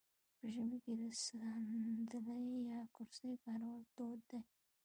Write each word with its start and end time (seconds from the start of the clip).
په 0.37 0.45
ژمي 0.53 0.77
کې 0.83 0.93
د 1.01 1.03
ساندلۍ 1.25 2.45
یا 2.71 2.79
کرسۍ 2.95 3.31
کارول 3.45 3.81
دود 3.97 4.19
دی. 4.29 4.39